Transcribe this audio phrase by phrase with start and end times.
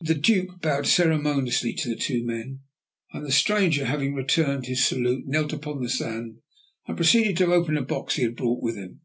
[0.00, 2.62] The Duke bowed ceremoniously to the two men,
[3.12, 6.40] and the stranger, having returned his salute, knelt upon the sand,
[6.88, 9.02] and proceeded to open a box he had brought with him.